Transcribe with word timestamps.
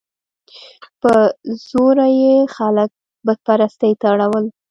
په 1.01 1.13
زوره 1.67 2.07
یې 2.21 2.35
خلک 2.55 2.89
بت 3.25 3.39
پرستۍ 3.47 3.93
ته 3.99 4.05
اړول. 4.13 4.45